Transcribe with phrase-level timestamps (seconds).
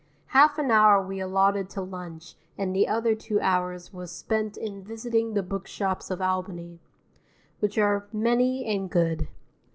[0.33, 4.81] Half an hour we allotted to lunch and the other two hours was spent in
[4.83, 6.79] visiting the bookshops of Albany,
[7.59, 9.27] which are many and good.